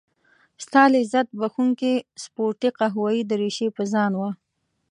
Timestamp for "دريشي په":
3.31-3.83